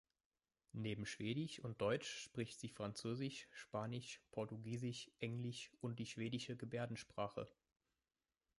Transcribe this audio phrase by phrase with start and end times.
[0.73, 7.45] Neben Schwedisch und Deutsch spricht sie Französisch, Spanisch, Portugiesisch, Englisch und die Schwedische Gebärdensprache.